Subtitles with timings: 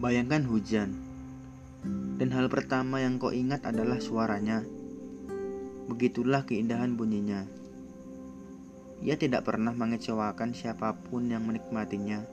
[0.00, 0.96] Bayangkan hujan,
[2.16, 4.64] dan hal pertama yang kau ingat adalah suaranya.
[5.92, 7.44] Begitulah keindahan bunyinya.
[9.04, 12.24] Ia tidak pernah mengecewakan siapa pun yang menikmatinya.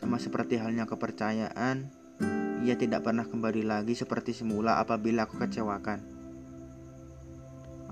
[0.00, 1.92] Sama seperti halnya kepercayaan,
[2.64, 6.00] ia tidak pernah kembali lagi seperti semula apabila aku kecewakan.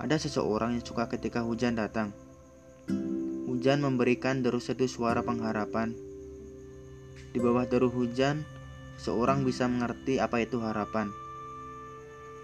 [0.00, 2.16] Ada seseorang yang suka ketika hujan datang.
[3.44, 6.13] Hujan memberikan deru-sedu suara pengharapan.
[7.34, 8.46] Di bawah deru hujan,
[8.94, 11.10] seorang bisa mengerti apa itu harapan.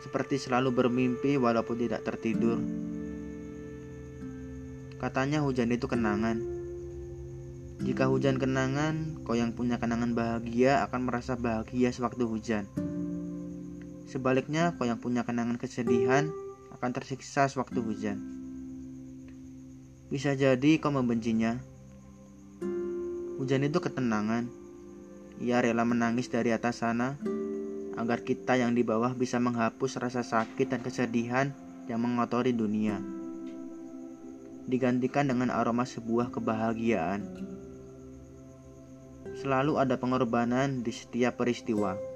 [0.02, 2.58] Seperti selalu bermimpi walaupun tidak tertidur.
[4.98, 6.42] Katanya hujan itu kenangan.
[7.86, 12.66] Jika hujan kenangan, kau yang punya kenangan bahagia akan merasa bahagia sewaktu hujan.
[14.10, 16.34] Sebaliknya, kau yang punya kenangan kesedihan
[16.74, 18.18] akan tersiksa sewaktu hujan.
[20.10, 21.62] Bisa jadi kau membencinya.
[23.38, 24.59] Hujan itu ketenangan
[25.40, 27.16] ia rela menangis dari atas sana
[27.96, 31.52] agar kita yang di bawah bisa menghapus rasa sakit dan kesedihan
[31.88, 33.00] yang mengotori dunia.
[34.68, 37.24] Digantikan dengan aroma sebuah kebahagiaan.
[39.40, 42.09] Selalu ada pengorbanan di setiap peristiwa.